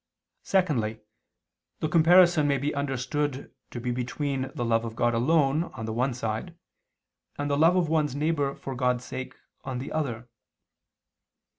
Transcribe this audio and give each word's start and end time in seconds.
Secondly, 0.41 0.99
the 1.79 1.87
comparison 1.87 2.47
may 2.47 2.57
be 2.57 2.73
understood 2.73 3.53
to 3.69 3.79
be 3.79 3.91
between 3.91 4.49
the 4.55 4.65
love 4.65 4.83
of 4.83 4.95
God 4.95 5.13
alone 5.13 5.65
on 5.75 5.85
the 5.85 5.93
one 5.93 6.15
side, 6.15 6.55
and 7.37 7.51
the 7.51 7.55
love 7.55 7.75
of 7.75 7.87
one's 7.87 8.15
neighbor 8.15 8.55
for 8.55 8.73
God's 8.73 9.05
sake, 9.05 9.35
on 9.63 9.77
the 9.77 9.91
other. 9.91 10.27